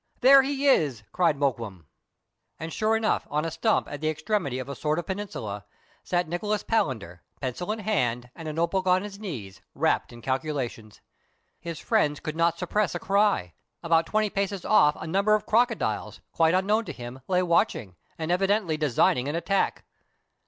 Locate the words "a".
3.45-3.51, 4.67-4.73, 8.47-8.53, 12.95-12.99, 14.99-15.05